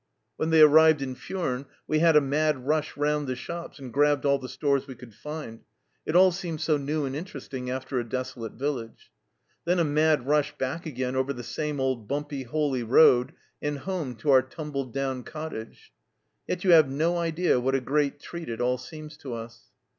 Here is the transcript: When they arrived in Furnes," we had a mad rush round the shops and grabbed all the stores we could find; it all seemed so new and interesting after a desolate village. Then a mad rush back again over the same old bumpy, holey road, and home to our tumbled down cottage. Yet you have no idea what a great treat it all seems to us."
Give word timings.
When 0.37 0.49
they 0.49 0.61
arrived 0.61 1.03
in 1.03 1.13
Furnes," 1.13 1.67
we 1.87 1.99
had 1.99 2.15
a 2.15 2.21
mad 2.21 2.65
rush 2.65 2.97
round 2.97 3.27
the 3.27 3.35
shops 3.35 3.77
and 3.77 3.93
grabbed 3.93 4.25
all 4.25 4.39
the 4.39 4.49
stores 4.49 4.87
we 4.87 4.95
could 4.95 5.13
find; 5.13 5.59
it 6.07 6.15
all 6.15 6.31
seemed 6.31 6.61
so 6.61 6.75
new 6.77 7.05
and 7.05 7.15
interesting 7.15 7.69
after 7.69 7.99
a 7.99 8.03
desolate 8.03 8.53
village. 8.53 9.11
Then 9.65 9.77
a 9.77 9.83
mad 9.83 10.25
rush 10.25 10.57
back 10.57 10.87
again 10.87 11.15
over 11.15 11.33
the 11.33 11.43
same 11.43 11.79
old 11.79 12.07
bumpy, 12.07 12.41
holey 12.41 12.81
road, 12.81 13.33
and 13.61 13.77
home 13.77 14.15
to 14.15 14.31
our 14.31 14.41
tumbled 14.41 14.91
down 14.91 15.21
cottage. 15.21 15.91
Yet 16.47 16.63
you 16.63 16.71
have 16.71 16.89
no 16.89 17.17
idea 17.19 17.59
what 17.59 17.75
a 17.75 17.79
great 17.79 18.19
treat 18.19 18.49
it 18.49 18.59
all 18.59 18.79
seems 18.79 19.17
to 19.17 19.35
us." 19.35 19.65